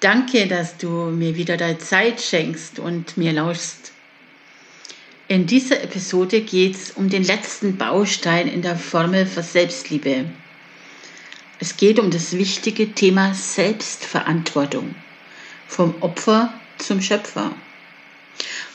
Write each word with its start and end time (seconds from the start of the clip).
Danke, 0.00 0.46
dass 0.46 0.76
du 0.76 0.88
mir 0.88 1.36
wieder 1.36 1.56
deine 1.56 1.78
Zeit 1.78 2.20
schenkst 2.20 2.78
und 2.78 3.16
mir 3.16 3.32
lauschst. 3.32 3.92
In 5.28 5.46
dieser 5.46 5.82
Episode 5.82 6.42
geht 6.42 6.76
es 6.76 6.90
um 6.92 7.08
den 7.08 7.24
letzten 7.24 7.76
Baustein 7.78 8.46
in 8.46 8.62
der 8.62 8.76
Formel 8.76 9.26
für 9.26 9.42
Selbstliebe. 9.42 10.26
Es 11.58 11.76
geht 11.76 11.98
um 11.98 12.10
das 12.10 12.32
wichtige 12.32 12.92
Thema 12.92 13.34
Selbstverantwortung. 13.34 14.94
Vom 15.66 15.94
Opfer 16.00 16.52
zum 16.78 17.00
Schöpfer. 17.00 17.52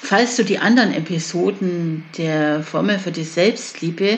Falls 0.01 0.35
du 0.35 0.43
die 0.43 0.57
anderen 0.57 0.93
Episoden 0.93 2.03
der 2.17 2.63
Formel 2.63 2.99
für 2.99 3.11
die 3.11 3.23
Selbstliebe 3.23 4.17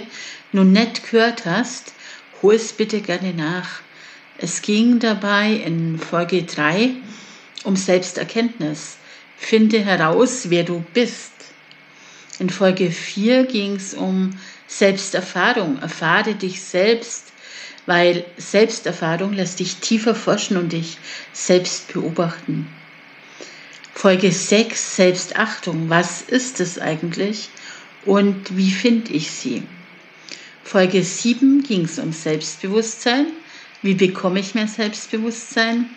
nun 0.54 0.72
nicht 0.72 1.04
gehört 1.12 1.46
hast, 1.46 1.94
hol 2.42 2.56
es 2.56 2.74
bitte 2.74 3.02
gerne 3.02 3.34
nach. 3.34 3.83
Es 4.38 4.62
ging 4.62 5.00
dabei 5.00 5.52
in 5.52 6.00
Folge 6.00 6.44
3 6.44 6.92
um 7.64 7.76
Selbsterkenntnis. 7.76 8.98
Finde 9.38 9.80
heraus, 9.80 10.50
wer 10.50 10.64
du 10.64 10.84
bist. 10.94 11.32
In 12.40 12.50
Folge 12.50 12.92
4 12.92 13.46
ging 13.46 13.76
es 13.76 13.94
um 13.94 14.38
Selbsterfahrung. 14.68 15.80
Erfahre 15.80 16.34
dich 16.34 16.62
selbst, 16.62 17.32
weil 17.86 18.26
Selbsterfahrung 18.38 19.34
lässt 19.34 19.60
dich 19.60 19.78
tiefer 19.78 20.16
forschen 20.16 20.58
und 20.58 20.74
dich 20.74 20.98
selbst 21.32 21.94
beobachten. 21.94 22.68
Folge 23.94 24.32
6 24.32 24.96
Selbstachtung. 24.96 25.90
Was 25.90 26.24
ist 26.24 26.60
es 26.60 26.80
eigentlich 26.80 27.50
und 28.06 28.58
wie 28.58 28.72
finde 28.72 29.14
ich 29.14 29.32
sie? 29.32 29.64
Folge 30.64 31.04
7 31.04 31.64
ging 31.64 31.86
es 31.86 32.00
um 32.00 32.12
Selbstbewusstsein. 32.12 33.28
Wie 33.84 33.96
bekomme 33.96 34.40
ich 34.40 34.56
mehr 34.56 34.70
Selbstbewusstsein? 34.70 35.90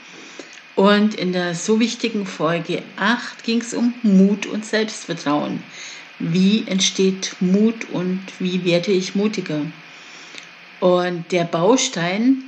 Und 0.75 1.15
in 1.15 1.33
der 1.33 1.55
so 1.55 1.79
wichtigen 1.79 2.27
Folge 2.27 2.83
8 2.97 3.45
ging 3.45 3.61
es 3.61 3.73
um 3.73 3.95
Mut 4.03 4.45
und 4.45 4.67
Selbstvertrauen. 4.67 5.63
Wie 6.19 6.65
entsteht 6.67 7.37
Mut 7.39 7.89
und 7.93 8.21
wie 8.41 8.65
werde 8.65 8.91
ich 8.91 9.15
mutiger? 9.15 9.61
Und 10.81 11.31
der 11.31 11.45
Baustein, 11.45 12.43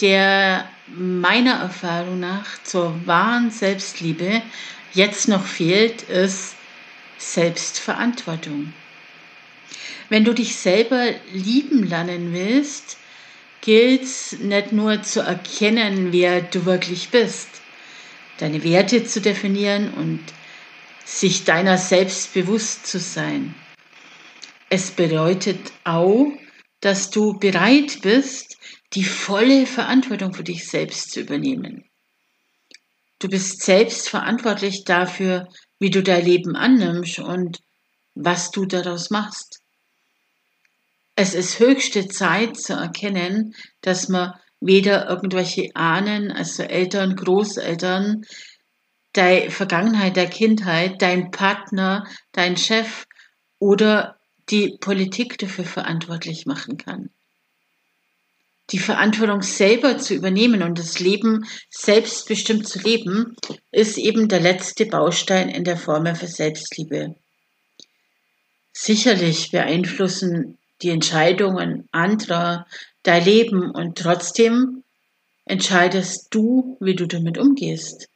der 0.00 0.68
meiner 0.88 1.54
Erfahrung 1.54 2.18
nach 2.18 2.62
zur 2.64 2.94
wahren 3.06 3.52
Selbstliebe 3.52 4.42
jetzt 4.92 5.28
noch 5.28 5.46
fehlt, 5.46 6.02
ist 6.02 6.56
Selbstverantwortung. 7.16 8.74
Wenn 10.08 10.24
du 10.24 10.34
dich 10.34 10.56
selber 10.56 11.06
lieben 11.32 11.84
lernen 11.84 12.32
willst, 12.32 12.98
gilt 13.64 14.02
es 14.02 14.32
nicht 14.40 14.72
nur 14.72 15.00
zu 15.02 15.22
erkennen, 15.22 16.12
wer 16.12 16.42
du 16.42 16.66
wirklich 16.66 17.08
bist, 17.08 17.48
deine 18.36 18.62
Werte 18.62 19.04
zu 19.04 19.22
definieren 19.22 19.94
und 19.94 20.20
sich 21.06 21.44
deiner 21.44 21.78
selbst 21.78 22.34
bewusst 22.34 22.86
zu 22.86 22.98
sein. 22.98 23.54
Es 24.68 24.90
bedeutet 24.90 25.72
auch, 25.82 26.26
dass 26.80 27.08
du 27.08 27.38
bereit 27.38 28.02
bist, 28.02 28.58
die 28.92 29.04
volle 29.04 29.64
Verantwortung 29.64 30.34
für 30.34 30.44
dich 30.44 30.68
selbst 30.68 31.12
zu 31.12 31.20
übernehmen. 31.20 31.84
Du 33.18 33.28
bist 33.28 33.62
selbst 33.62 34.10
verantwortlich 34.10 34.84
dafür, 34.84 35.48
wie 35.78 35.88
du 35.88 36.02
dein 36.02 36.26
Leben 36.26 36.54
annimmst 36.54 37.18
und 37.18 37.60
was 38.14 38.50
du 38.50 38.66
daraus 38.66 39.08
machst. 39.08 39.63
Es 41.16 41.34
ist 41.34 41.60
höchste 41.60 42.08
Zeit 42.08 42.56
zu 42.56 42.72
erkennen, 42.72 43.54
dass 43.82 44.08
man 44.08 44.32
weder 44.60 45.08
irgendwelche 45.08 45.70
Ahnen, 45.74 46.32
also 46.32 46.62
Eltern, 46.62 47.14
Großeltern, 47.14 48.22
deine 49.12 49.50
Vergangenheit 49.50 50.16
der 50.16 50.28
Kindheit, 50.28 51.00
dein 51.00 51.30
Partner, 51.30 52.04
dein 52.32 52.56
Chef 52.56 53.06
oder 53.58 54.18
die 54.50 54.76
Politik 54.80 55.38
dafür 55.38 55.64
verantwortlich 55.64 56.46
machen 56.46 56.78
kann. 56.78 57.10
Die 58.70 58.78
Verantwortung 58.78 59.42
selber 59.42 59.98
zu 59.98 60.14
übernehmen 60.14 60.62
und 60.62 60.78
das 60.78 60.98
Leben 60.98 61.44
selbstbestimmt 61.70 62.66
zu 62.66 62.80
leben, 62.80 63.36
ist 63.70 63.98
eben 63.98 64.28
der 64.28 64.40
letzte 64.40 64.86
Baustein 64.86 65.50
in 65.50 65.64
der 65.64 65.76
Formel 65.76 66.14
für 66.14 66.26
Selbstliebe. 66.26 67.14
Sicherlich 68.72 69.50
beeinflussen 69.50 70.58
die 70.84 70.90
Entscheidungen 70.90 71.88
anderer, 71.92 72.66
dein 73.02 73.24
Leben 73.24 73.70
und 73.70 73.96
trotzdem 73.96 74.84
entscheidest 75.46 76.28
du, 76.30 76.76
wie 76.80 76.94
du 76.94 77.06
damit 77.06 77.38
umgehst. 77.38 78.08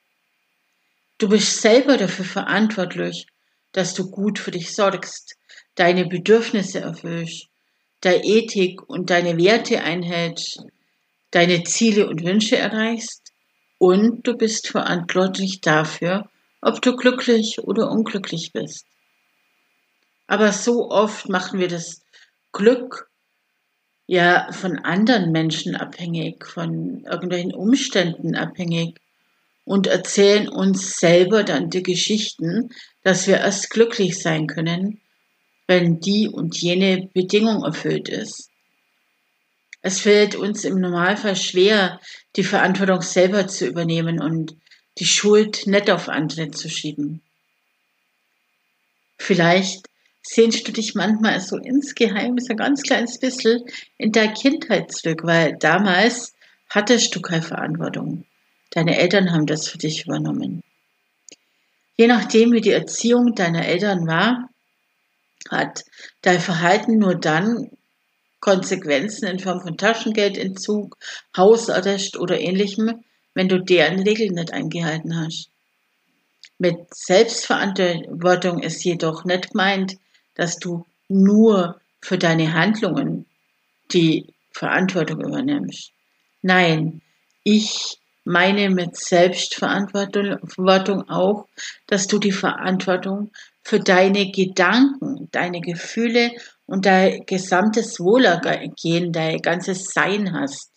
Du 1.16 1.28
bist 1.28 1.60
selber 1.60 1.96
dafür 1.96 2.24
verantwortlich, 2.24 3.26
dass 3.72 3.94
du 3.94 4.10
gut 4.10 4.38
für 4.38 4.50
dich 4.50 4.74
sorgst, 4.74 5.36
deine 5.74 6.06
Bedürfnisse 6.06 6.80
erfüllst, 6.80 7.46
deine 8.02 8.24
Ethik 8.24 8.88
und 8.88 9.10
deine 9.10 9.36
Werte 9.38 9.82
einhältst, 9.82 10.62
deine 11.30 11.64
Ziele 11.64 12.06
und 12.06 12.22
Wünsche 12.22 12.56
erreichst 12.56 13.32
und 13.78 14.26
du 14.26 14.36
bist 14.36 14.68
verantwortlich 14.68 15.60
dafür, 15.60 16.28
ob 16.60 16.82
du 16.82 16.96
glücklich 16.96 17.58
oder 17.60 17.90
unglücklich 17.90 18.50
bist. 18.52 18.84
Aber 20.26 20.52
so 20.52 20.90
oft 20.90 21.28
machen 21.28 21.58
wir 21.58 21.68
das 21.68 22.02
Glück 22.52 23.08
ja 24.06 24.50
von 24.52 24.78
anderen 24.78 25.32
Menschen 25.32 25.76
abhängig, 25.76 26.46
von 26.46 27.04
irgendwelchen 27.04 27.54
Umständen 27.54 28.34
abhängig 28.34 28.98
und 29.64 29.86
erzählen 29.86 30.48
uns 30.48 30.96
selber 30.96 31.44
dann 31.44 31.68
die 31.68 31.82
Geschichten, 31.82 32.70
dass 33.02 33.26
wir 33.26 33.36
erst 33.36 33.70
glücklich 33.70 34.18
sein 34.18 34.46
können, 34.46 35.00
wenn 35.66 36.00
die 36.00 36.28
und 36.28 36.56
jene 36.56 37.10
Bedingung 37.12 37.64
erfüllt 37.64 38.08
ist. 38.08 38.50
Es 39.82 40.00
fällt 40.00 40.34
uns 40.34 40.64
im 40.64 40.80
Normalfall 40.80 41.36
schwer, 41.36 42.00
die 42.36 42.44
Verantwortung 42.44 43.02
selber 43.02 43.46
zu 43.46 43.66
übernehmen 43.66 44.20
und 44.20 44.56
die 44.98 45.06
Schuld 45.06 45.66
nicht 45.66 45.90
auf 45.90 46.08
andere 46.08 46.50
zu 46.50 46.68
schieben. 46.68 47.22
Vielleicht 49.18 49.86
sehnst 50.28 50.68
du 50.68 50.72
dich 50.72 50.94
manchmal 50.94 51.40
so 51.40 51.56
insgeheim, 51.56 52.38
so 52.38 52.50
ein 52.50 52.58
ganz 52.58 52.82
kleines 52.82 53.18
bisschen 53.18 53.64
in 53.96 54.12
der 54.12 54.28
Kindheit 54.28 54.92
zurück, 54.92 55.22
weil 55.24 55.56
damals 55.56 56.34
hattest 56.68 57.14
du 57.14 57.22
keine 57.22 57.42
Verantwortung. 57.42 58.24
Deine 58.70 58.98
Eltern 58.98 59.32
haben 59.32 59.46
das 59.46 59.68
für 59.68 59.78
dich 59.78 60.04
übernommen. 60.04 60.62
Je 61.96 62.06
nachdem, 62.06 62.52
wie 62.52 62.60
die 62.60 62.72
Erziehung 62.72 63.34
deiner 63.34 63.64
Eltern 63.64 64.06
war, 64.06 64.50
hat 65.48 65.84
dein 66.20 66.40
Verhalten 66.40 66.98
nur 66.98 67.14
dann 67.14 67.70
Konsequenzen 68.40 69.28
in 69.28 69.38
Form 69.38 69.62
von 69.62 69.78
Taschengeldentzug, 69.78 70.96
Hausarrest 71.36 72.18
oder 72.18 72.38
ähnlichem, 72.38 73.02
wenn 73.32 73.48
du 73.48 73.60
deren 73.60 74.00
Regeln 74.00 74.34
nicht 74.34 74.52
eingehalten 74.52 75.18
hast. 75.18 75.48
Mit 76.58 76.94
Selbstverantwortung 76.94 78.62
ist 78.62 78.84
jedoch 78.84 79.24
nicht 79.24 79.52
gemeint, 79.52 79.96
dass 80.38 80.56
du 80.56 80.86
nur 81.08 81.78
für 82.00 82.16
deine 82.16 82.54
Handlungen 82.54 83.26
die 83.92 84.32
Verantwortung 84.52 85.20
übernimmst. 85.20 85.92
Nein, 86.40 87.02
ich 87.44 87.98
meine 88.24 88.70
mit 88.70 88.96
Selbstverantwortung 88.96 91.10
auch, 91.10 91.46
dass 91.86 92.06
du 92.06 92.18
die 92.18 92.32
Verantwortung 92.32 93.30
für 93.62 93.80
deine 93.80 94.30
Gedanken, 94.30 95.28
deine 95.32 95.60
Gefühle 95.60 96.32
und 96.66 96.86
dein 96.86 97.26
gesamtes 97.26 97.98
Wohlergehen, 97.98 99.12
dein 99.12 99.38
ganzes 99.38 99.90
Sein 99.92 100.32
hast. 100.34 100.70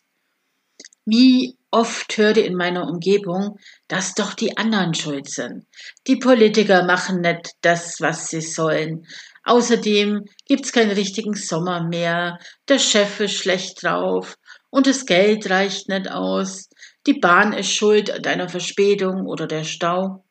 Wie 1.05 1.55
oft 1.71 2.17
höre 2.17 2.37
in 2.37 2.55
meiner 2.55 2.87
Umgebung, 2.87 3.57
dass 3.87 4.13
doch 4.13 4.33
die 4.33 4.57
anderen 4.57 4.93
schuld 4.93 5.29
sind. 5.29 5.65
Die 6.07 6.17
Politiker 6.17 6.83
machen 6.83 7.21
nicht 7.21 7.51
das, 7.61 8.01
was 8.01 8.27
sie 8.27 8.41
sollen. 8.41 9.07
Außerdem 9.43 10.25
gibt's 10.45 10.71
keinen 10.71 10.91
richtigen 10.91 11.33
Sommer 11.33 11.83
mehr, 11.87 12.37
der 12.67 12.77
Chef 12.77 13.19
ist 13.21 13.35
schlecht 13.35 13.81
drauf 13.83 14.37
und 14.69 14.85
das 14.85 15.05
Geld 15.05 15.49
reicht 15.49 15.89
nicht 15.89 16.11
aus, 16.11 16.69
die 17.07 17.19
Bahn 17.19 17.53
ist 17.53 17.71
schuld 17.71 18.11
an 18.11 18.21
deiner 18.21 18.49
Verspätung 18.49 19.25
oder 19.25 19.47
der 19.47 19.63
Stau. 19.63 20.23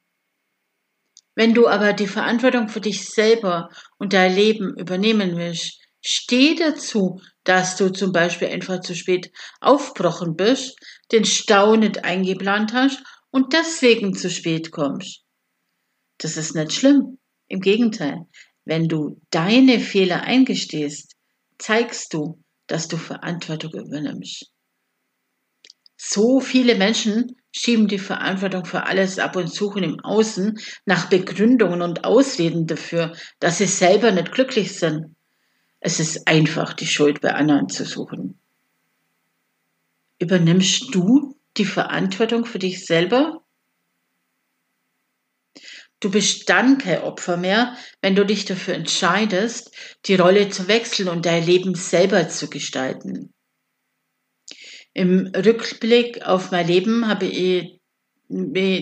Wenn 1.34 1.54
du 1.54 1.68
aber 1.68 1.92
die 1.92 2.06
Verantwortung 2.06 2.68
für 2.68 2.80
dich 2.80 3.08
selber 3.08 3.70
und 3.98 4.12
dein 4.12 4.34
Leben 4.34 4.76
übernehmen 4.76 5.36
willst, 5.36 5.80
steh 6.00 6.54
dazu, 6.54 7.20
dass 7.44 7.76
du 7.76 7.90
zum 7.90 8.12
Beispiel 8.12 8.48
einfach 8.48 8.80
zu 8.80 8.94
spät 8.94 9.32
aufgebrochen 9.60 10.36
bist, 10.36 10.78
den 11.12 11.24
Stau 11.24 11.76
nicht 11.76 12.04
eingeplant 12.04 12.72
hast 12.72 13.02
und 13.30 13.52
deswegen 13.52 14.14
zu 14.14 14.30
spät 14.30 14.70
kommst. 14.70 15.22
Das 16.18 16.36
ist 16.36 16.54
nicht 16.54 16.72
schlimm. 16.72 17.18
Im 17.48 17.60
Gegenteil, 17.60 18.26
wenn 18.64 18.88
du 18.88 19.20
deine 19.30 19.80
Fehler 19.80 20.22
eingestehst, 20.22 21.16
zeigst 21.58 22.14
du, 22.14 22.42
dass 22.66 22.88
du 22.88 22.96
Verantwortung 22.96 23.72
übernimmst. 23.72 24.52
So 25.96 26.40
viele 26.40 26.76
Menschen 26.76 27.36
schieben 27.52 27.88
die 27.88 27.98
Verantwortung 27.98 28.64
für 28.64 28.84
alles 28.84 29.18
ab 29.18 29.36
und 29.36 29.52
suchen 29.52 29.82
im 29.82 30.00
Außen 30.00 30.58
nach 30.86 31.10
Begründungen 31.10 31.82
und 31.82 32.04
Ausreden 32.04 32.66
dafür, 32.66 33.14
dass 33.38 33.58
sie 33.58 33.66
selber 33.66 34.12
nicht 34.12 34.32
glücklich 34.32 34.78
sind. 34.78 35.16
Es 35.80 36.00
ist 36.00 36.26
einfach, 36.26 36.72
die 36.74 36.86
Schuld 36.86 37.20
bei 37.20 37.34
anderen 37.34 37.68
zu 37.68 37.84
suchen. 37.84 38.39
Übernimmst 40.20 40.94
du 40.94 41.40
die 41.56 41.64
Verantwortung 41.64 42.44
für 42.44 42.58
dich 42.58 42.84
selber? 42.84 43.42
Du 45.98 46.10
bist 46.10 46.48
dann 46.48 46.78
kein 46.78 47.02
Opfer 47.02 47.36
mehr, 47.36 47.76
wenn 48.00 48.14
du 48.14 48.24
dich 48.24 48.44
dafür 48.44 48.74
entscheidest, 48.74 49.74
die 50.06 50.14
Rolle 50.14 50.48
zu 50.48 50.68
wechseln 50.68 51.08
und 51.08 51.26
dein 51.26 51.44
Leben 51.44 51.74
selber 51.74 52.28
zu 52.28 52.48
gestalten. 52.48 53.34
Im 54.92 55.26
Rückblick 55.34 56.22
auf 56.22 56.50
mein 56.50 56.66
Leben 56.66 57.06
habe 57.06 57.26
ich 57.26 57.79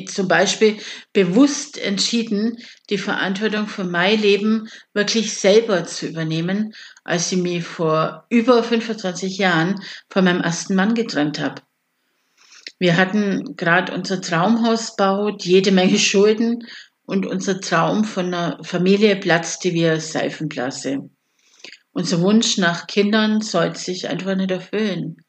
zum 0.06 0.28
Beispiel 0.28 0.76
bewusst 1.12 1.78
entschieden, 1.78 2.58
die 2.90 2.98
Verantwortung 2.98 3.66
für 3.66 3.84
mein 3.84 4.20
Leben 4.20 4.68
wirklich 4.92 5.34
selber 5.34 5.84
zu 5.84 6.06
übernehmen, 6.06 6.74
als 7.04 7.32
ich 7.32 7.38
mich 7.38 7.64
vor 7.64 8.26
über 8.28 8.62
25 8.62 9.38
Jahren 9.38 9.80
von 10.10 10.24
meinem 10.24 10.42
ersten 10.42 10.74
Mann 10.74 10.94
getrennt 10.94 11.40
habe. 11.40 11.62
Wir 12.78 12.96
hatten 12.96 13.56
gerade 13.56 13.92
unser 13.92 14.20
Traumhaus 14.20 14.96
baut, 14.96 15.44
jede 15.44 15.72
Menge 15.72 15.98
Schulden 15.98 16.66
und 17.06 17.26
unser 17.26 17.60
Traum 17.60 18.04
von 18.04 18.26
einer 18.26 18.62
Familie 18.62 19.16
platzte 19.16 19.72
wie 19.72 19.86
eine 19.86 20.00
Seifenblase. 20.00 21.08
Unser 21.92 22.20
Wunsch 22.20 22.58
nach 22.58 22.86
Kindern 22.86 23.40
sollte 23.40 23.80
sich 23.80 24.08
einfach 24.08 24.36
nicht 24.36 24.50
erfüllen. 24.50 25.24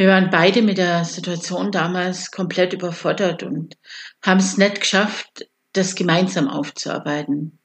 Wir 0.00 0.08
waren 0.08 0.30
beide 0.30 0.62
mit 0.62 0.78
der 0.78 1.04
Situation 1.04 1.70
damals 1.70 2.30
komplett 2.30 2.72
überfordert 2.72 3.42
und 3.42 3.76
haben 4.22 4.40
es 4.40 4.56
nicht 4.56 4.80
geschafft, 4.80 5.46
das 5.74 5.94
gemeinsam 5.94 6.48
aufzuarbeiten. 6.48 7.58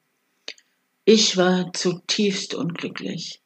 Ich 1.06 1.38
war 1.38 1.72
zutiefst 1.72 2.54
unglücklich. 2.54 3.42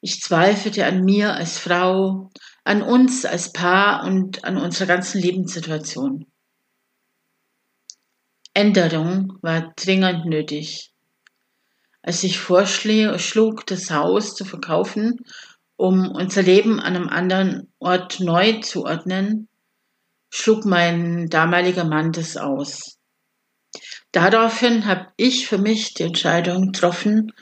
Ich 0.00 0.20
zweifelte 0.20 0.84
an 0.84 1.04
mir 1.04 1.34
als 1.34 1.58
Frau, 1.58 2.32
an 2.64 2.82
uns 2.82 3.24
als 3.24 3.52
Paar 3.52 4.02
und 4.04 4.42
an 4.42 4.56
unserer 4.56 4.88
ganzen 4.88 5.20
Lebenssituation. 5.20 6.26
Änderung 8.52 9.38
war 9.42 9.74
dringend 9.76 10.24
nötig. 10.24 10.92
Als 12.02 12.24
ich 12.24 12.40
vorschlug, 12.40 13.64
das 13.68 13.92
Haus 13.92 14.34
zu 14.34 14.44
verkaufen, 14.44 15.20
um 15.76 16.10
unser 16.10 16.42
Leben 16.42 16.80
an 16.80 16.96
einem 16.96 17.08
anderen 17.08 17.72
Ort 17.78 18.20
neu 18.20 18.60
zu 18.60 18.84
ordnen, 18.84 19.48
schlug 20.30 20.64
mein 20.64 21.28
damaliger 21.28 21.84
Mann 21.84 22.12
das 22.12 22.36
aus. 22.36 22.98
Daraufhin 24.12 24.86
habe 24.86 25.08
ich 25.16 25.48
für 25.48 25.58
mich 25.58 25.94
die 25.94 26.04
Entscheidung 26.04 26.72
getroffen 26.72 27.32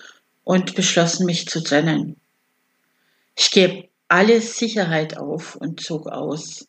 und 0.45 0.75
beschlossen, 0.75 1.27
mich 1.27 1.47
zu 1.47 1.63
trennen. 1.63 2.21
Ich 3.37 3.51
gebe 3.51 3.89
alle 4.09 4.41
Sicherheit 4.41 5.17
auf 5.17 5.57
und 5.57 5.81
zog 5.81 6.09
aus. 6.09 6.67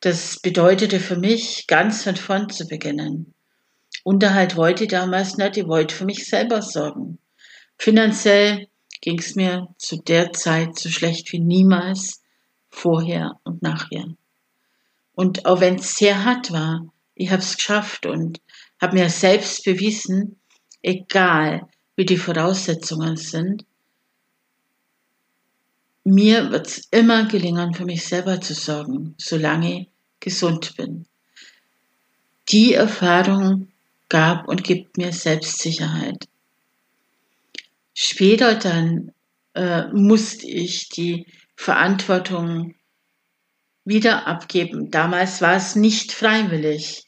Das 0.00 0.38
bedeutete 0.40 1.00
für 1.00 1.16
mich, 1.16 1.66
ganz 1.66 2.04
von 2.04 2.16
vorn 2.16 2.48
zu 2.48 2.66
beginnen. 2.66 3.34
Unterhalt 4.02 4.56
wollte 4.56 4.84
ich 4.84 4.90
damals 4.90 5.36
nicht, 5.36 5.58
ich 5.58 5.66
wollte 5.66 5.94
für 5.94 6.06
mich 6.06 6.26
selber 6.26 6.62
sorgen. 6.62 7.18
Finanziell 7.76 8.68
ging 9.00 9.18
es 9.18 9.34
mir 9.34 9.68
zu 9.78 9.96
der 9.96 10.32
Zeit 10.32 10.78
so 10.78 10.88
schlecht 10.88 11.32
wie 11.32 11.40
niemals 11.40 12.22
vorher 12.70 13.40
und 13.44 13.62
nachher. 13.62 14.04
Und 15.14 15.46
auch 15.46 15.60
wenn 15.60 15.76
es 15.76 15.96
sehr 15.96 16.24
hart 16.24 16.52
war, 16.52 16.86
ich 17.14 17.30
habe 17.30 17.42
es 17.42 17.56
geschafft 17.56 18.06
und 18.06 18.40
habe 18.80 18.96
mir 18.96 19.10
selbst 19.10 19.64
bewiesen, 19.64 20.40
egal 20.82 21.68
wie 21.96 22.06
die 22.06 22.16
Voraussetzungen 22.16 23.16
sind, 23.16 23.64
mir 26.04 26.50
wird 26.50 26.66
es 26.66 26.88
immer 26.90 27.26
gelingen, 27.26 27.74
für 27.74 27.84
mich 27.84 28.04
selber 28.06 28.40
zu 28.40 28.54
sorgen, 28.54 29.14
solange 29.18 29.82
ich 29.82 29.88
gesund 30.18 30.76
bin. 30.76 31.06
Die 32.48 32.72
Erfahrung 32.72 33.68
gab 34.08 34.48
und 34.48 34.64
gibt 34.64 34.96
mir 34.96 35.12
Selbstsicherheit. 35.12 36.26
Später 38.02 38.54
dann 38.54 39.12
äh, 39.54 39.88
musste 39.92 40.46
ich 40.46 40.88
die 40.88 41.26
Verantwortung 41.54 42.74
wieder 43.84 44.26
abgeben. 44.26 44.90
Damals 44.90 45.42
war 45.42 45.56
es 45.56 45.76
nicht 45.76 46.12
freiwillig. 46.12 47.04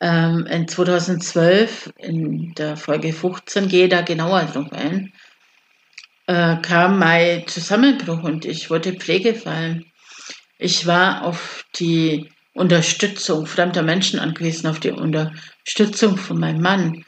Ähm, 0.00 0.44
in 0.44 0.68
2012, 0.68 1.94
in 1.96 2.52
der 2.52 2.76
Folge 2.76 3.14
15, 3.14 3.66
gehe 3.68 3.88
da 3.88 4.02
genauer 4.02 4.42
drauf 4.42 4.70
ein, 4.72 5.14
äh, 6.26 6.60
kam 6.60 6.98
mein 6.98 7.46
Zusammenbruch 7.46 8.24
und 8.24 8.44
ich 8.44 8.68
wurde 8.68 8.92
Pflegefall. 8.92 9.84
Ich 10.58 10.86
war 10.86 11.24
auf 11.24 11.64
die 11.76 12.30
Unterstützung 12.52 13.46
fremder 13.46 13.82
Menschen 13.82 14.20
angewiesen, 14.20 14.66
auf 14.66 14.80
die 14.80 14.90
Unterstützung 14.90 16.18
von 16.18 16.38
meinem 16.38 16.60
Mann. 16.60 17.06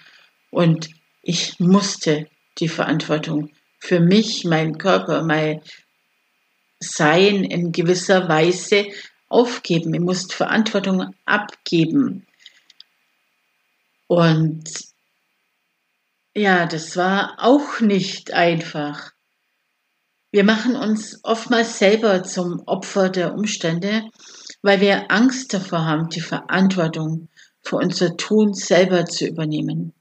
Und 0.51 0.89
ich 1.21 1.61
musste 1.61 2.27
die 2.59 2.69
Verantwortung 2.69 3.51
für 3.79 4.01
mich, 4.01 4.45
mein 4.45 4.79
Körper, 4.79 5.23
mein 5.23 5.63
Sein 6.81 7.45
in 7.45 7.73
gewisser 7.73 8.29
Weise 8.29 8.87
aufgeben. 9.29 9.95
Ich 9.95 10.01
musste 10.01 10.37
Verantwortung 10.37 11.15
abgeben. 11.25 12.27
Und 14.07 14.65
ja, 16.35 16.67
das 16.67 16.97
war 16.97 17.37
auch 17.39 17.81
nicht 17.81 18.33
einfach. 18.33 19.13
Wir 20.31 20.45
machen 20.45 20.77
uns 20.77 21.21
oftmals 21.23 21.79
selber 21.79 22.23
zum 22.23 22.61
Opfer 22.67 23.09
der 23.09 23.33
Umstände, 23.33 24.03
weil 24.61 24.81
wir 24.81 25.11
Angst 25.11 25.55
davor 25.55 25.87
haben, 25.87 26.11
die 26.11 26.21
Verantwortung 26.21 27.29
für 27.63 27.77
unser 27.77 28.17
Tun 28.17 28.53
selber 28.53 29.07
zu 29.07 29.27
übernehmen. 29.27 29.95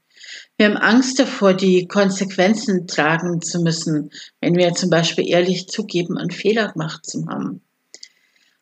Wir 0.58 0.66
haben 0.66 0.78
Angst 0.78 1.18
davor, 1.18 1.52
die 1.52 1.86
Konsequenzen 1.86 2.86
tragen 2.86 3.42
zu 3.42 3.60
müssen, 3.60 4.10
wenn 4.40 4.56
wir 4.56 4.72
zum 4.72 4.88
Beispiel 4.88 5.28
ehrlich 5.28 5.68
zugeben, 5.68 6.16
einen 6.16 6.30
Fehler 6.30 6.72
gemacht 6.72 7.04
zu 7.04 7.26
haben. 7.26 7.60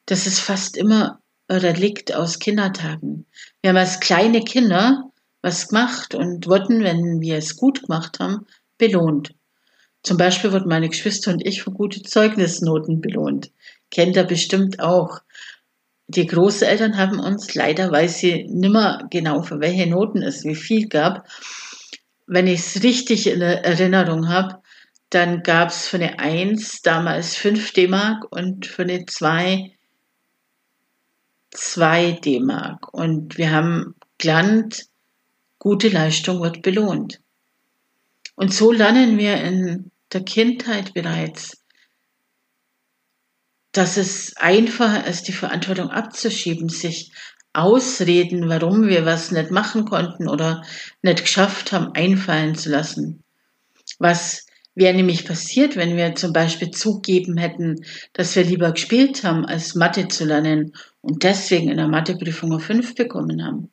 Das 0.07 0.27
ist 0.27 0.41
fast 0.41 0.77
immer 0.77 1.21
oder 1.49 1.73
liegt 1.73 2.13
aus 2.15 2.41
Kindertagen. 2.41 3.27
Wir 3.61 3.71
haben 3.71 3.77
als 3.77 4.01
kleine 4.01 4.43
Kinder 4.43 5.11
was 5.41 5.69
gemacht 5.69 6.15
und 6.15 6.49
wurden, 6.49 6.83
wenn 6.83 7.21
wir 7.21 7.37
es 7.37 7.57
gut 7.57 7.83
gemacht 7.83 8.19
haben, 8.19 8.47
belohnt. 8.77 9.35
Zum 10.03 10.17
Beispiel 10.17 10.53
wurden 10.53 10.69
meine 10.69 10.89
Geschwister 10.89 11.33
und 11.33 11.47
ich 11.47 11.63
für 11.63 11.71
gute 11.71 12.03
Zeugnisnoten 12.03 13.01
belohnt. 13.01 13.53
Kennt 13.91 14.17
ihr 14.17 14.25
bestimmt 14.25 14.81
auch. 14.81 15.21
Die 16.09 16.27
Großeltern 16.27 16.97
haben 16.97 17.21
uns 17.21 17.55
leider, 17.55 17.93
weil 17.93 18.09
sie 18.09 18.45
nimmer 18.45 19.07
genau 19.11 19.43
für 19.43 19.61
welche 19.61 19.87
Noten 19.87 20.23
es 20.23 20.45
wie 20.45 20.55
viel 20.55 20.89
gab, 20.89 21.27
wenn 22.27 22.47
ich 22.47 22.61
es 22.61 22.83
richtig 22.83 23.27
in 23.27 23.41
Erinnerung 23.41 24.29
habe, 24.29 24.63
dann 25.11 25.43
gab 25.43 25.69
es 25.69 25.87
für 25.87 25.97
eine 25.97 26.19
1 26.19 26.83
damals 26.83 27.37
5 27.37 27.73
D-Mark 27.73 28.31
und 28.31 28.67
für 28.67 28.83
eine 28.83 29.07
2 29.07 29.71
2 31.51 32.13
D-Mark. 32.13 32.93
Und 32.93 33.39
wir 33.39 33.53
haben 33.53 33.95
gelernt, 34.19 34.89
Gute 35.65 35.89
Leistung 35.89 36.43
wird 36.43 36.61
belohnt. 36.61 37.23
Und 38.35 38.53
so 38.53 38.71
lernen 38.71 39.17
wir 39.17 39.41
in 39.41 39.91
der 40.13 40.23
Kindheit 40.23 40.93
bereits, 40.93 41.65
dass 43.73 43.97
es 43.97 44.37
einfacher 44.37 45.07
ist, 45.07 45.27
die 45.27 45.33
Verantwortung 45.33 45.89
abzuschieben, 45.89 46.69
sich 46.69 47.13
Ausreden, 47.55 48.49
warum 48.49 48.89
wir 48.89 49.07
was 49.07 49.31
nicht 49.31 49.51
machen 49.51 49.85
konnten 49.85 50.29
oder 50.29 50.63
nicht 51.03 51.23
geschafft 51.23 51.73
haben, 51.73 51.93
einfallen 51.95 52.55
zu 52.55 52.71
lassen. 52.71 53.23
Was 53.99 54.47
wäre 54.75 54.95
nämlich 54.95 55.25
passiert, 55.25 55.77
wenn 55.77 55.97
wir 55.97 56.15
zum 56.17 56.33
Beispiel 56.33 56.71
zugeben 56.73 57.37
hätten, 57.37 57.85
dass 58.13 58.35
wir 58.35 58.45
lieber 58.45 58.73
gespielt 58.73 59.23
haben, 59.25 59.47
als 59.47 59.75
Mathe 59.75 60.09
zu 60.09 60.25
lernen 60.25 60.75
und 61.01 61.23
deswegen 61.23 61.71
in 61.71 61.77
der 61.77 61.89
Matheprüfung 61.89 62.53
eine 62.53 62.61
5 62.61 62.95
bekommen 62.97 63.45
haben? 63.45 63.71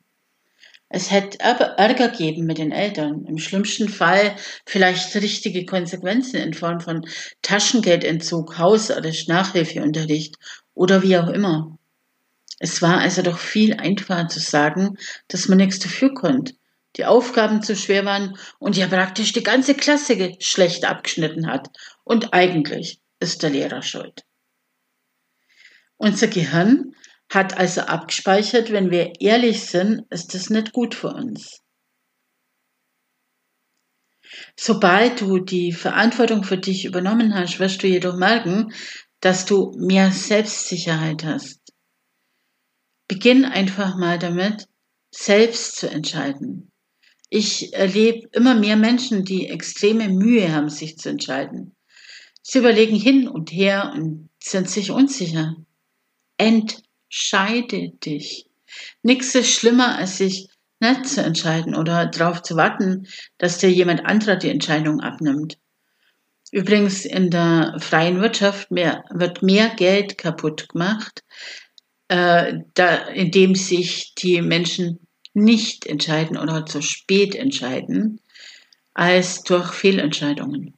Es 0.94 1.10
hätte 1.10 1.40
Ärger 1.40 2.08
geben 2.08 2.44
mit 2.44 2.58
den 2.58 2.70
Eltern. 2.70 3.24
Im 3.24 3.38
schlimmsten 3.38 3.88
Fall 3.88 4.36
vielleicht 4.66 5.14
richtige 5.16 5.64
Konsequenzen 5.64 6.36
in 6.36 6.52
Form 6.52 6.80
von 6.80 7.06
Taschengeldentzug, 7.40 8.58
Hausarrest, 8.58 9.26
Nachhilfeunterricht 9.26 10.36
oder 10.74 11.02
wie 11.02 11.16
auch 11.16 11.28
immer. 11.28 11.78
Es 12.64 12.80
war 12.80 12.98
also 12.98 13.22
doch 13.22 13.40
viel 13.40 13.74
einfacher 13.74 14.28
zu 14.28 14.38
sagen, 14.38 14.96
dass 15.26 15.48
man 15.48 15.58
nichts 15.58 15.80
dafür 15.80 16.14
konnte, 16.14 16.54
die 16.94 17.04
Aufgaben 17.04 17.60
zu 17.60 17.74
schwer 17.74 18.04
waren 18.04 18.38
und 18.60 18.76
ja 18.76 18.86
praktisch 18.86 19.32
die 19.32 19.42
ganze 19.42 19.74
Klasse 19.74 20.36
schlecht 20.38 20.84
abgeschnitten 20.84 21.48
hat. 21.48 21.70
Und 22.04 22.32
eigentlich 22.32 23.00
ist 23.18 23.42
der 23.42 23.50
Lehrer 23.50 23.82
schuld. 23.82 24.24
Unser 25.96 26.28
Gehirn 26.28 26.94
hat 27.28 27.58
also 27.58 27.80
abgespeichert, 27.80 28.70
wenn 28.70 28.92
wir 28.92 29.20
ehrlich 29.20 29.62
sind, 29.62 30.06
ist 30.10 30.32
das 30.32 30.48
nicht 30.48 30.72
gut 30.72 30.94
für 30.94 31.08
uns. 31.08 31.62
Sobald 34.56 35.20
du 35.20 35.40
die 35.40 35.72
Verantwortung 35.72 36.44
für 36.44 36.58
dich 36.58 36.84
übernommen 36.84 37.34
hast, 37.34 37.58
wirst 37.58 37.82
du 37.82 37.88
jedoch 37.88 38.14
merken, 38.14 38.72
dass 39.18 39.46
du 39.46 39.72
mehr 39.76 40.12
Selbstsicherheit 40.12 41.24
hast. 41.24 41.61
Beginn 43.08 43.44
einfach 43.44 43.96
mal 43.96 44.18
damit, 44.18 44.68
selbst 45.10 45.76
zu 45.76 45.90
entscheiden. 45.90 46.70
Ich 47.28 47.72
erlebe 47.72 48.28
immer 48.32 48.54
mehr 48.54 48.76
Menschen, 48.76 49.24
die 49.24 49.48
extreme 49.48 50.08
Mühe 50.08 50.52
haben, 50.52 50.68
sich 50.68 50.98
zu 50.98 51.08
entscheiden. 51.08 51.74
Sie 52.42 52.58
überlegen 52.58 52.96
hin 52.96 53.28
und 53.28 53.52
her 53.52 53.92
und 53.94 54.28
sind 54.42 54.68
sich 54.68 54.90
unsicher. 54.90 55.56
Entscheide 56.36 57.90
dich. 57.90 58.46
Nichts 59.02 59.34
ist 59.34 59.52
schlimmer, 59.52 59.96
als 59.96 60.18
sich 60.18 60.48
nicht 60.80 61.06
zu 61.06 61.22
entscheiden 61.22 61.74
oder 61.74 62.06
darauf 62.06 62.42
zu 62.42 62.56
warten, 62.56 63.06
dass 63.38 63.58
dir 63.58 63.70
jemand 63.70 64.04
anderer 64.04 64.36
die 64.36 64.50
Entscheidung 64.50 65.00
abnimmt. 65.00 65.58
Übrigens, 66.50 67.06
in 67.06 67.30
der 67.30 67.76
freien 67.78 68.20
Wirtschaft 68.20 68.70
mehr, 68.70 69.04
wird 69.10 69.42
mehr 69.42 69.70
Geld 69.70 70.18
kaputt 70.18 70.68
gemacht, 70.68 71.24
äh, 72.12 72.60
da, 72.74 72.96
indem 73.08 73.54
sich 73.54 74.14
die 74.16 74.42
Menschen 74.42 75.00
nicht 75.32 75.86
entscheiden 75.86 76.36
oder 76.36 76.66
zu 76.66 76.82
spät 76.82 77.34
entscheiden, 77.34 78.20
als 78.92 79.42
durch 79.44 79.72
Fehlentscheidungen. 79.72 80.74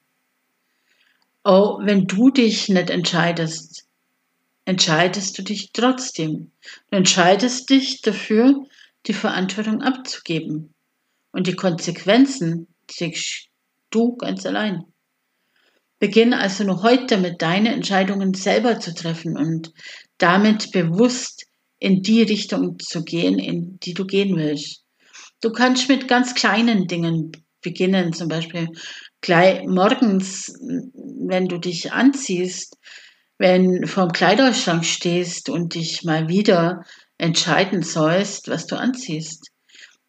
Oh, 1.43 1.81
wenn 1.83 2.07
du 2.07 2.31
dich 2.31 2.69
nicht 2.69 2.89
entscheidest, 2.89 3.89
entscheidest 4.65 5.37
du 5.37 5.43
dich 5.43 5.73
trotzdem. 5.73 6.53
Du 6.91 6.99
entscheidest 6.99 7.69
dich 7.69 8.01
dafür, 8.01 8.65
die 9.07 9.13
Verantwortung 9.13 9.83
abzugeben. 9.83 10.73
Und 11.33 11.49
die 11.49 11.57
Konsequenzen 11.57 12.69
trägst 12.87 13.49
du 13.91 14.17
ganz 14.17 14.47
allein. 14.47 14.85
Beginn 15.99 16.33
also 16.33 16.63
nur 16.63 16.83
heute 16.83 17.07
damit, 17.07 17.43
deine 17.43 17.73
Entscheidungen 17.73 18.35
selber 18.35 18.79
zu 18.79 18.95
treffen 18.95 19.37
und 19.37 19.73
damit 20.19 20.71
bewusst 20.73 21.47
in 21.79 22.03
die 22.03 22.23
Richtung 22.23 22.79
zu 22.79 23.03
gehen, 23.03 23.39
in 23.39 23.79
die 23.81 23.95
du 23.95 24.07
gehen 24.07 24.37
willst. 24.37 24.85
Du 25.41 25.51
kannst 25.51 25.89
mit 25.89 26.09
ganz 26.09 26.35
kleinen 26.35 26.87
Dingen 26.87 27.33
beginnen, 27.61 28.13
zum 28.13 28.29
Beispiel 28.29 28.69
gleich 29.21 29.65
morgens, 29.67 30.53
wenn 31.29 31.49
du 31.49 31.59
dich 31.59 31.93
anziehst, 31.93 32.79
wenn 33.39 33.87
vorm 33.87 34.13
Kleiderschrank 34.13 34.85
stehst 34.85 35.49
und 35.49 35.75
dich 35.75 36.05
mal 36.05 36.29
wieder 36.29 36.85
entscheiden 37.19 37.83
sollst, 37.83 38.49
was 38.49 38.67
du 38.67 38.77
anziehst, 38.77 39.51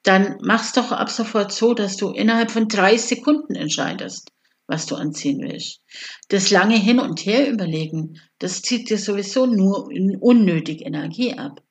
dann 0.03 0.37
mach's 0.41 0.73
doch 0.73 0.91
ab 0.91 1.09
sofort 1.09 1.51
so, 1.51 1.73
dass 1.73 1.97
du 1.97 2.11
innerhalb 2.11 2.51
von 2.51 2.67
drei 2.67 2.97
Sekunden 2.97 3.55
entscheidest, 3.55 4.29
was 4.67 4.85
du 4.85 4.95
anziehen 4.95 5.41
willst. 5.41 5.81
Das 6.29 6.51
lange 6.51 6.77
hin 6.77 6.99
und 6.99 7.25
her 7.25 7.49
überlegen, 7.49 8.19
das 8.39 8.61
zieht 8.61 8.89
dir 8.89 8.97
sowieso 8.97 9.45
nur 9.45 9.87
unnötig 10.21 10.85
Energie 10.85 11.33
ab. 11.33 11.61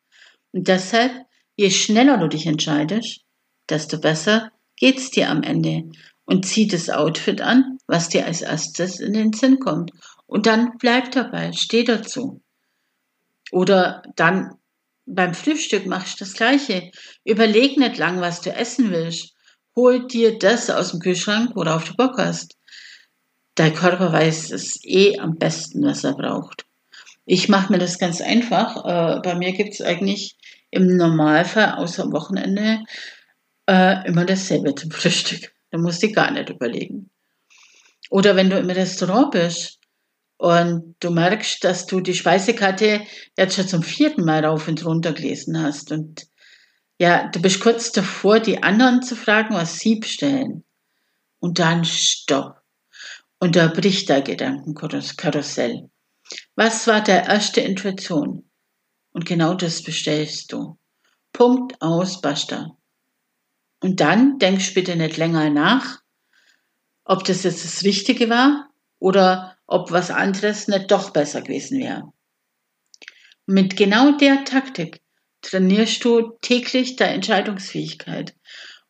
Und 0.52 0.68
deshalb, 0.68 1.12
je 1.56 1.70
schneller 1.70 2.18
du 2.18 2.28
dich 2.28 2.46
entscheidest, 2.46 3.20
desto 3.68 3.98
besser 3.98 4.50
geht's 4.76 5.10
dir 5.10 5.30
am 5.30 5.42
Ende. 5.42 5.90
Und 6.26 6.46
zieh 6.46 6.66
das 6.66 6.88
Outfit 6.88 7.42
an, 7.42 7.78
was 7.86 8.08
dir 8.08 8.24
als 8.24 8.40
erstes 8.40 8.98
in 8.98 9.12
den 9.12 9.34
Sinn 9.34 9.58
kommt 9.58 9.90
und 10.26 10.46
dann 10.46 10.78
bleib 10.78 11.12
dabei, 11.12 11.52
steh 11.52 11.84
dazu. 11.84 12.42
Oder 13.52 14.02
dann 14.16 14.54
beim 15.06 15.34
Frühstück 15.34 15.86
machst 15.86 16.20
du 16.20 16.24
das 16.24 16.34
Gleiche. 16.34 16.90
Überleg 17.24 17.76
nicht 17.76 17.98
lang, 17.98 18.20
was 18.20 18.40
du 18.40 18.50
essen 18.50 18.90
willst. 18.90 19.34
Hol 19.76 20.06
dir 20.06 20.38
das 20.38 20.70
aus 20.70 20.92
dem 20.92 21.00
Kühlschrank, 21.00 21.54
worauf 21.54 21.84
du 21.84 21.94
Bock 21.94 22.16
hast. 22.18 22.56
Dein 23.54 23.74
Körper 23.74 24.12
weiß 24.12 24.50
es 24.50 24.80
eh 24.84 25.18
am 25.18 25.36
besten, 25.36 25.84
was 25.84 26.04
er 26.04 26.14
braucht. 26.14 26.66
Ich 27.24 27.48
mache 27.48 27.72
mir 27.72 27.78
das 27.78 27.98
ganz 27.98 28.20
einfach. 28.20 28.84
Äh, 28.84 29.20
bei 29.20 29.34
mir 29.34 29.52
gibt 29.52 29.74
es 29.74 29.80
eigentlich 29.80 30.36
im 30.70 30.96
Normalfall 30.96 31.74
außer 31.76 32.02
am 32.02 32.12
Wochenende 32.12 32.80
äh, 33.68 34.06
immer 34.06 34.24
dasselbe 34.24 34.74
zum 34.74 34.90
Frühstück. 34.90 35.52
Da 35.70 35.78
musst 35.78 36.02
du 36.02 36.10
gar 36.10 36.30
nicht 36.30 36.50
überlegen. 36.50 37.10
Oder 38.10 38.36
wenn 38.36 38.50
du 38.50 38.58
im 38.58 38.70
Restaurant 38.70 39.30
bist, 39.30 39.78
und 40.36 40.96
du 41.00 41.10
merkst, 41.10 41.62
dass 41.64 41.86
du 41.86 42.00
die 42.00 42.14
Speisekarte 42.14 43.02
jetzt 43.36 43.56
schon 43.56 43.68
zum 43.68 43.82
vierten 43.82 44.24
Mal 44.24 44.44
rauf 44.44 44.68
und 44.68 44.84
runter 44.84 45.12
gelesen 45.12 45.62
hast. 45.62 45.92
Und 45.92 46.26
ja, 46.98 47.28
du 47.28 47.40
bist 47.40 47.60
kurz 47.60 47.92
davor, 47.92 48.40
die 48.40 48.62
anderen 48.62 49.02
zu 49.02 49.16
fragen, 49.16 49.54
was 49.54 49.78
sie 49.78 49.96
bestellen. 49.96 50.64
Und 51.38 51.58
dann 51.58 51.84
stopp. 51.84 52.63
Unterbrich 53.44 54.06
dein 54.06 54.24
Gedankenkarussell. 54.24 55.90
Was 56.56 56.86
war 56.86 57.02
der 57.02 57.26
erste 57.26 57.60
Intuition? 57.60 58.48
Und 59.12 59.26
genau 59.26 59.52
das 59.52 59.82
bestellst 59.82 60.50
du. 60.50 60.78
Punkt 61.30 61.74
aus, 61.82 62.22
basta. 62.22 62.78
Und 63.82 64.00
dann 64.00 64.38
denkst 64.38 64.72
bitte 64.72 64.96
nicht 64.96 65.18
länger 65.18 65.50
nach, 65.50 66.00
ob 67.04 67.24
das 67.24 67.42
jetzt 67.42 67.66
das 67.66 67.84
Richtige 67.84 68.30
war 68.30 68.70
oder 68.98 69.58
ob 69.66 69.90
was 69.90 70.10
anderes 70.10 70.66
nicht 70.66 70.90
doch 70.90 71.10
besser 71.10 71.42
gewesen 71.42 71.80
wäre. 71.80 72.14
Mit 73.44 73.76
genau 73.76 74.16
der 74.16 74.46
Taktik 74.46 75.02
trainierst 75.42 76.02
du 76.02 76.38
täglich 76.40 76.96
deine 76.96 77.16
Entscheidungsfähigkeit 77.16 78.34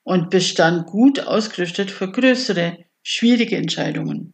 und 0.05 0.31
bist 0.31 0.61
dann 0.61 0.85
gut 0.85 1.19
ausgerüstet 1.19 1.91
für 1.91 2.13
größere, 2.13 2.85
schwierige 3.03 3.57
Entscheidungen. 3.57 4.34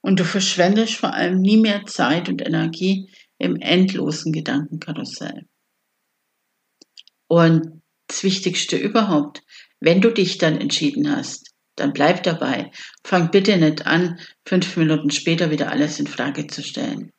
Und 0.00 0.20
du 0.20 0.24
verschwendest 0.24 0.94
vor 0.94 1.12
allem 1.12 1.40
nie 1.40 1.56
mehr 1.56 1.84
Zeit 1.86 2.28
und 2.28 2.44
Energie 2.44 3.10
im 3.38 3.56
endlosen 3.56 4.32
Gedankenkarussell. 4.32 5.46
Und 7.26 7.82
das 8.06 8.24
Wichtigste 8.24 8.76
überhaupt, 8.76 9.42
wenn 9.80 10.00
du 10.00 10.10
dich 10.10 10.38
dann 10.38 10.60
entschieden 10.60 11.14
hast, 11.14 11.52
dann 11.76 11.92
bleib 11.92 12.22
dabei. 12.22 12.72
Fang 13.04 13.30
bitte 13.30 13.56
nicht 13.56 13.86
an, 13.86 14.18
fünf 14.44 14.76
Minuten 14.76 15.10
später 15.10 15.50
wieder 15.50 15.70
alles 15.70 16.00
in 16.00 16.06
Frage 16.06 16.46
zu 16.46 16.62
stellen. 16.62 17.12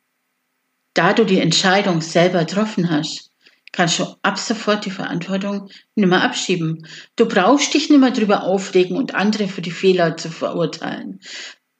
Da 0.93 1.13
du 1.13 1.23
die 1.23 1.39
Entscheidung 1.39 2.01
selber 2.01 2.39
getroffen 2.39 2.89
hast, 2.89 3.31
kannst 3.71 3.99
du 3.99 4.05
ab 4.23 4.37
sofort 4.37 4.85
die 4.85 4.91
Verantwortung 4.91 5.69
nimmer 5.95 6.23
abschieben. 6.23 6.87
Du 7.15 7.27
brauchst 7.27 7.73
dich 7.73 7.89
nimmer 7.89 8.11
drüber 8.11 8.43
aufregen 8.43 8.97
und 8.97 9.15
andere 9.15 9.47
für 9.47 9.61
die 9.61 9.71
Fehler 9.71 10.17
zu 10.17 10.29
verurteilen. 10.29 11.19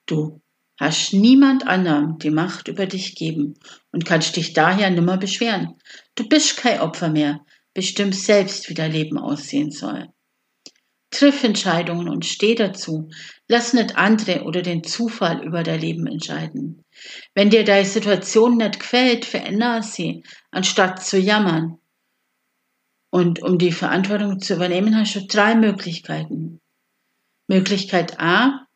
Du 0.06 0.41
hast 0.79 1.13
niemand 1.13 1.67
anderem 1.67 2.17
die 2.19 2.31
Macht 2.31 2.69
über 2.69 2.86
dich 2.86 3.15
geben 3.15 3.55
und 3.91 4.05
kannst 4.05 4.36
dich 4.38 4.53
daher 4.53 4.89
nimmer 4.89 5.17
beschweren. 5.17 5.75
Du 6.15 6.27
bist 6.27 6.57
kein 6.57 6.79
Opfer 6.79 7.09
mehr, 7.09 7.41
bestimmst 7.74 8.25
selbst, 8.25 8.69
wie 8.69 8.74
dein 8.74 8.93
Leben 8.93 9.17
aussehen 9.17 9.71
soll. 9.71 10.07
Triff 11.12 11.43
Entscheidungen 11.43 12.07
und 12.07 12.25
steh 12.25 12.55
dazu. 12.55 13.09
Lass 13.48 13.74
nicht 13.74 13.98
andere 13.98 14.43
oder 14.43 14.62
den 14.62 14.83
Zufall 14.83 15.43
über 15.43 15.63
dein 15.63 15.81
Leben 15.81 16.07
entscheiden. 16.07 16.86
Wenn 17.33 17.50
dir 17.50 17.63
deine 17.63 17.86
Situation 17.86 18.57
nicht 18.57 18.79
gefällt, 18.79 19.25
verändere 19.25 19.83
sie, 19.83 20.24
anstatt 20.51 21.03
zu 21.03 21.17
jammern. 21.17 21.79
Und 23.12 23.41
um 23.41 23.57
die 23.57 23.71
Verantwortung 23.71 24.39
zu 24.39 24.53
übernehmen, 24.53 24.95
hast 24.95 25.15
du 25.15 25.25
drei 25.25 25.55
Möglichkeiten. 25.55 26.62
Möglichkeit 27.48 28.19
A, 28.19 28.67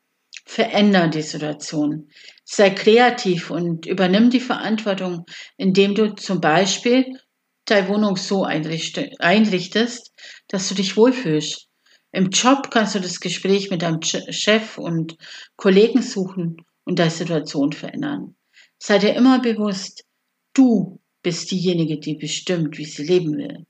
verändere 0.46 1.10
die 1.10 1.22
Situation. 1.22 2.10
Sei 2.44 2.70
kreativ 2.70 3.50
und 3.50 3.86
übernimm 3.86 4.30
die 4.30 4.40
Verantwortung, 4.40 5.26
indem 5.58 5.96
du 5.96 6.16
zum 6.16 6.42
Beispiel 6.42 7.06
deine 7.66 7.88
Wohnung 7.88 8.18
so 8.18 8.44
einrichtest, 8.44 10.14
dass 10.48 10.70
du 10.70 10.76
dich 10.76 10.98
wohlfühlst. 10.98 11.68
Im 12.12 12.30
Job 12.30 12.70
kannst 12.70 12.96
du 12.96 13.00
das 13.00 13.20
Gespräch 13.20 13.72
mit 13.72 13.82
deinem 13.82 14.02
Chef 14.02 14.78
und 14.78 15.18
Kollegen 15.56 16.02
suchen 16.02 16.58
und 16.84 17.00
deine 17.00 17.10
Situation 17.10 17.72
verändern. 17.72 18.36
Sei 18.78 19.00
dir 19.00 19.16
immer 19.16 19.40
bewusst, 19.40 20.04
du 20.54 21.00
bist 21.24 21.50
diejenige, 21.52 22.00
die 22.00 22.16
bestimmt, 22.16 22.78
wie 22.78 22.86
sie 22.86 23.04
leben 23.04 23.38
will. 23.38 23.66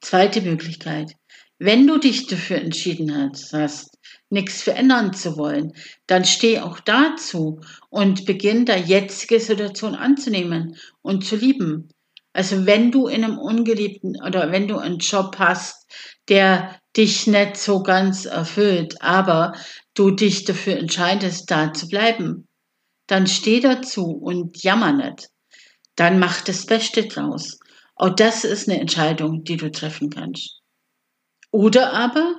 Zweite 0.00 0.40
Möglichkeit. 0.40 1.12
Wenn 1.58 1.88
du 1.88 1.98
dich 1.98 2.28
dafür 2.28 2.58
entschieden 2.58 3.12
hast, 3.52 3.98
nichts 4.30 4.62
verändern 4.62 5.14
zu 5.14 5.36
wollen, 5.36 5.72
dann 6.06 6.24
steh 6.24 6.60
auch 6.60 6.80
dazu 6.80 7.60
und 7.88 8.26
beginn 8.26 8.66
der 8.66 8.78
jetzige 8.78 9.40
Situation 9.40 9.94
anzunehmen 9.94 10.76
und 11.02 11.24
zu 11.24 11.36
lieben. 11.36 11.88
Also 12.32 12.66
wenn 12.66 12.92
du 12.92 13.08
in 13.08 13.24
einem 13.24 13.38
ungeliebten 13.38 14.16
oder 14.22 14.52
wenn 14.52 14.68
du 14.68 14.78
einen 14.78 14.98
Job 14.98 15.36
hast, 15.38 15.90
der 16.28 16.78
dich 16.96 17.26
nicht 17.26 17.56
so 17.56 17.82
ganz 17.82 18.26
erfüllt, 18.26 19.00
aber 19.00 19.54
du 19.94 20.10
dich 20.10 20.44
dafür 20.44 20.76
entscheidest, 20.76 21.50
da 21.50 21.72
zu 21.72 21.88
bleiben, 21.88 22.46
dann 23.06 23.26
steh 23.26 23.60
dazu 23.60 24.10
und 24.10 24.62
jammer 24.62 24.92
nicht. 24.92 25.30
Dann 25.96 26.18
mach 26.18 26.42
das 26.42 26.66
Beste 26.66 27.08
draus. 27.08 27.58
Auch 27.96 28.14
das 28.14 28.44
ist 28.44 28.68
eine 28.68 28.80
Entscheidung, 28.80 29.42
die 29.42 29.56
du 29.56 29.70
treffen 29.70 30.10
kannst. 30.10 30.60
Oder 31.50 31.92
aber 31.92 32.36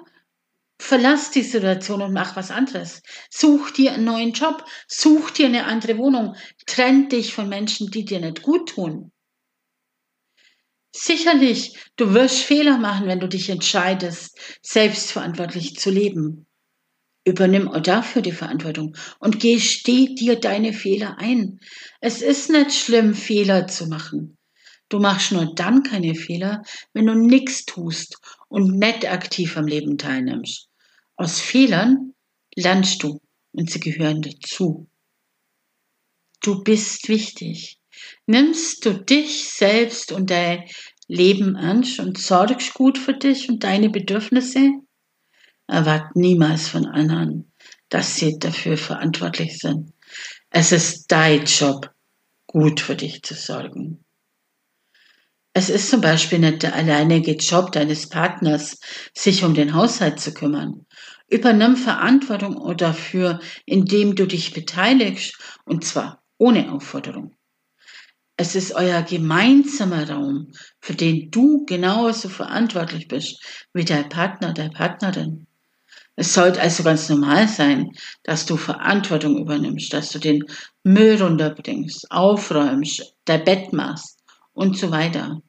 verlass 0.80 1.30
die 1.30 1.44
Situation 1.44 2.02
und 2.02 2.14
mach 2.14 2.36
was 2.36 2.50
anderes. 2.50 3.02
Such 3.30 3.72
dir 3.72 3.94
einen 3.94 4.06
neuen 4.06 4.32
Job, 4.32 4.66
such 4.88 5.32
dir 5.32 5.46
eine 5.48 5.66
andere 5.66 5.98
Wohnung, 5.98 6.36
trenn 6.66 7.10
dich 7.10 7.34
von 7.34 7.50
Menschen, 7.50 7.92
die 7.92 8.06
dir 8.06 8.20
nicht 8.20 8.42
gut 8.42 8.70
tun. 8.70 9.12
Sicherlich, 10.96 11.78
du 11.98 12.14
wirst 12.14 12.40
Fehler 12.40 12.78
machen, 12.78 13.08
wenn 13.08 13.20
du 13.20 13.28
dich 13.28 13.50
entscheidest, 13.50 14.40
selbstverantwortlich 14.64 15.76
zu 15.76 15.92
leben. 15.92 16.48
Übernimm 17.26 17.68
auch 17.68 17.82
dafür 17.82 18.24
die 18.24 18.32
Verantwortung 18.32 18.96
und 19.20 19.40
gesteh 19.40 20.16
dir 20.16 20.40
deine 20.40 20.74
Fehler 20.74 21.18
ein. 21.20 21.60
Es 22.02 22.22
ist 22.22 22.50
nicht 22.50 22.74
schlimm, 22.74 23.14
Fehler 23.14 23.68
zu 23.68 23.88
machen. 23.88 24.38
Du 24.88 25.00
machst 25.00 25.32
nur 25.32 25.54
dann 25.54 25.84
keine 25.84 26.16
Fehler, 26.16 26.64
wenn 26.94 27.06
du 27.06 27.14
nichts 27.14 27.66
tust 27.66 28.18
und 28.48 28.80
nicht 28.80 29.08
aktiv 29.08 29.56
am 29.58 29.68
Leben 29.68 30.00
teilnimmst. 30.00 30.69
Aus 31.20 31.42
Fehlern 31.42 32.14
lernst 32.56 33.04
du 33.04 33.20
und 33.52 33.70
sie 33.70 33.82
gehören 33.82 34.22
dazu. 34.22 34.90
Du 36.42 36.64
bist 36.64 37.10
wichtig. 37.10 37.78
Nimmst 38.26 38.86
du 38.86 38.94
dich 38.94 39.50
selbst 39.50 40.14
und 40.14 40.30
dein 40.30 40.64
Leben 41.10 41.58
ernst 41.58 42.00
und 42.00 42.18
sorgst 42.18 42.74
gut 42.74 42.98
für 42.98 43.16
dich 43.16 43.50
und 43.50 43.66
deine 43.66 43.90
Bedürfnisse? 43.90 44.72
Erwart 45.68 46.16
niemals 46.16 46.70
von 46.70 46.86
anderen, 46.86 47.52
dass 47.90 48.16
sie 48.16 48.40
dafür 48.40 48.78
verantwortlich 48.78 49.60
sind. 49.60 49.92
Es 50.52 50.72
ist 50.72 51.12
dein 51.12 51.44
Job, 51.44 51.94
gut 52.48 52.80
für 52.80 52.96
dich 52.96 53.24
zu 53.24 53.34
sorgen. 53.34 54.06
Es 55.52 55.70
ist 55.70 55.90
zum 55.90 56.00
Beispiel 56.00 56.40
nicht 56.40 56.64
der 56.64 56.76
alleinige 56.76 57.34
Job 57.34 57.74
deines 57.74 58.08
Partners, 58.08 58.80
sich 59.14 59.44
um 59.44 59.54
den 59.54 59.74
Haushalt 59.74 60.22
zu 60.22 60.34
kümmern. 60.34 60.86
Übernimm 61.30 61.76
Verantwortung 61.76 62.76
dafür, 62.76 63.40
indem 63.66 64.16
du 64.16 64.26
dich 64.26 64.54
beteiligst, 64.54 65.38
und 65.66 65.86
zwar 65.86 66.24
ohne 66.38 66.72
Aufforderung. 66.72 67.36
Es 68.36 68.56
ist 68.56 68.74
euer 68.74 69.02
gemeinsamer 69.02 70.10
Raum, 70.10 70.54
für 70.80 70.96
den 70.96 71.30
du 71.30 71.66
genauso 71.66 72.30
verantwortlich 72.30 73.08
bist 73.08 73.44
wie 73.74 73.84
dein 73.84 74.08
Partner, 74.08 74.54
der 74.54 74.70
Partnerin. 74.70 75.46
Es 76.16 76.34
sollte 76.34 76.62
also 76.62 76.84
ganz 76.84 77.10
normal 77.10 77.48
sein, 77.48 77.92
dass 78.24 78.46
du 78.46 78.58
Verantwortung 78.58 79.38
übernimmst, 79.38 79.94
dass 79.94 80.12
du 80.12 80.20
den 80.20 80.44
Müll 80.84 81.22
runterbringst, 81.22 82.12
aufräumst, 82.12 83.14
dein 83.26 83.44
Bett 83.44 83.74
machst 83.74 84.20
und 84.54 84.78
so 84.78 84.90
weiter. 84.92 85.42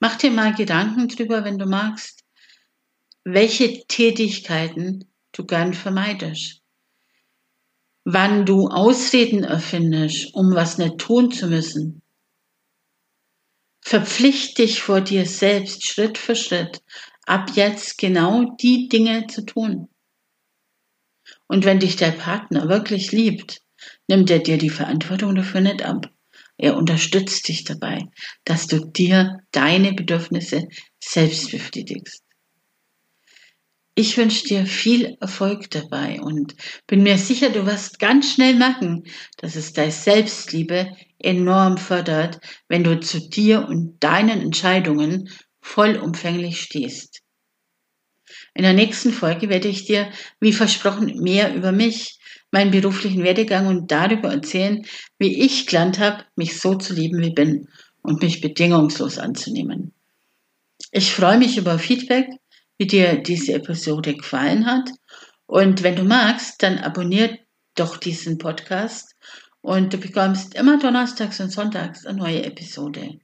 Mach 0.00 0.16
dir 0.16 0.30
mal 0.30 0.54
Gedanken 0.54 1.08
drüber, 1.08 1.44
wenn 1.44 1.58
du 1.58 1.66
magst, 1.66 2.23
welche 3.24 3.86
Tätigkeiten 3.86 5.06
du 5.32 5.44
gern 5.44 5.74
vermeidest 5.74 6.64
wann 8.04 8.44
du 8.44 8.68
Ausreden 8.68 9.44
erfindest, 9.44 10.34
um 10.34 10.54
was 10.54 10.78
nicht 10.78 10.98
tun 10.98 11.32
zu 11.32 11.48
müssen. 11.48 12.02
Verpflicht 13.80 14.58
dich 14.58 14.80
vor 14.80 15.00
dir 15.00 15.26
selbst 15.26 15.86
Schritt 15.86 16.16
für 16.16 16.36
Schritt, 16.36 16.82
ab 17.26 17.50
jetzt 17.54 17.98
genau 17.98 18.56
die 18.60 18.88
Dinge 18.88 19.26
zu 19.26 19.44
tun. 19.44 19.88
Und 21.46 21.64
wenn 21.64 21.80
dich 21.80 21.96
der 21.96 22.12
Partner 22.12 22.68
wirklich 22.68 23.12
liebt, 23.12 23.60
nimmt 24.08 24.30
er 24.30 24.38
dir 24.38 24.58
die 24.58 24.70
Verantwortung 24.70 25.34
dafür 25.34 25.60
nicht 25.60 25.82
ab. 25.82 26.10
Er 26.56 26.76
unterstützt 26.76 27.48
dich 27.48 27.64
dabei, 27.64 28.06
dass 28.44 28.66
du 28.66 28.78
dir 28.78 29.40
deine 29.50 29.92
Bedürfnisse 29.92 30.68
selbst 31.00 31.50
befriedigst. 31.50 32.23
Ich 33.96 34.16
wünsche 34.16 34.44
dir 34.44 34.66
viel 34.66 35.16
Erfolg 35.20 35.70
dabei 35.70 36.20
und 36.20 36.56
bin 36.88 37.04
mir 37.04 37.16
sicher, 37.16 37.50
du 37.50 37.64
wirst 37.64 38.00
ganz 38.00 38.32
schnell 38.32 38.56
merken, 38.56 39.04
dass 39.36 39.54
es 39.54 39.72
deine 39.72 39.92
Selbstliebe 39.92 40.96
enorm 41.20 41.78
fördert, 41.78 42.40
wenn 42.68 42.82
du 42.82 42.98
zu 42.98 43.20
dir 43.20 43.68
und 43.68 44.02
deinen 44.02 44.40
Entscheidungen 44.40 45.30
vollumfänglich 45.60 46.60
stehst. 46.60 47.22
In 48.52 48.64
der 48.64 48.72
nächsten 48.72 49.12
Folge 49.12 49.48
werde 49.48 49.68
ich 49.68 49.84
dir, 49.84 50.10
wie 50.40 50.52
versprochen, 50.52 51.20
mehr 51.20 51.54
über 51.54 51.70
mich, 51.70 52.18
meinen 52.50 52.72
beruflichen 52.72 53.22
Werdegang 53.22 53.68
und 53.68 53.92
darüber 53.92 54.32
erzählen, 54.32 54.84
wie 55.18 55.40
ich 55.40 55.66
gelernt 55.66 56.00
habe, 56.00 56.24
mich 56.34 56.60
so 56.60 56.74
zu 56.74 56.94
lieben, 56.94 57.20
wie 57.20 57.32
bin 57.32 57.68
und 58.02 58.22
mich 58.22 58.40
bedingungslos 58.40 59.18
anzunehmen. 59.18 59.92
Ich 60.90 61.12
freue 61.12 61.38
mich 61.38 61.56
über 61.56 61.78
Feedback 61.78 62.28
wie 62.78 62.86
dir 62.86 63.22
diese 63.22 63.54
Episode 63.54 64.14
gefallen 64.14 64.66
hat. 64.66 64.90
Und 65.46 65.82
wenn 65.82 65.96
du 65.96 66.04
magst, 66.04 66.62
dann 66.62 66.78
abonnier 66.78 67.38
doch 67.74 67.96
diesen 67.96 68.38
Podcast 68.38 69.14
und 69.60 69.92
du 69.92 69.98
bekommst 69.98 70.54
immer 70.54 70.78
donnerstags 70.78 71.40
und 71.40 71.50
sonntags 71.50 72.06
eine 72.06 72.18
neue 72.18 72.44
Episode. 72.44 73.18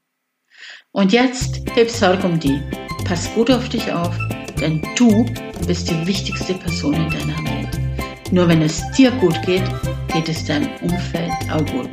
Und 0.93 1.13
jetzt 1.13 1.61
heb 1.75 1.89
Sorge 1.89 2.27
um 2.27 2.39
die. 2.41 2.63
Pass 3.05 3.33
gut 3.35 3.51
auf 3.51 3.69
dich 3.69 3.91
auf, 3.93 4.17
denn 4.61 4.83
du 4.97 5.25
bist 5.67 5.91
die 5.91 6.07
wichtigste 6.07 6.55
Person 6.55 6.95
in 6.95 7.11
deiner 7.11 7.39
Welt. 7.45 8.33
Nur 8.33 8.49
wenn 8.49 8.63
es 8.63 8.83
dir 8.93 9.11
gut 9.13 9.41
geht, 9.43 9.65
geht 10.13 10.29
es 10.29 10.45
deinem 10.45 10.71
Umfeld 10.83 11.33
auch 11.51 11.65
gut. 11.67 11.91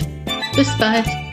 Bis 0.55 0.75
bald. 0.77 1.26